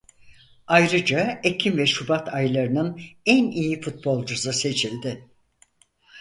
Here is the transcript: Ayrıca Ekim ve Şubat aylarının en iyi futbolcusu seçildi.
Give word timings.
Ayrıca 0.67 1.41
Ekim 1.43 1.77
ve 1.77 1.85
Şubat 1.87 2.33
aylarının 2.33 3.01
en 3.25 3.51
iyi 3.51 3.81
futbolcusu 3.81 4.53
seçildi. 4.53 5.27